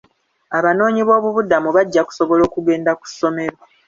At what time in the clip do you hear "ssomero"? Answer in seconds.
3.11-3.57